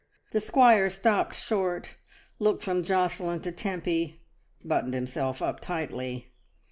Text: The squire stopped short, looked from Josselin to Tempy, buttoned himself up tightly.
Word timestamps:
The 0.31 0.41
squire 0.41 0.89
stopped 0.89 1.35
short, 1.35 1.93
looked 2.39 2.63
from 2.63 2.81
Josselin 2.83 3.41
to 3.43 3.51
Tempy, 3.51 4.23
buttoned 4.65 4.95
himself 4.95 5.43
up 5.43 5.59
tightly. 5.59 6.33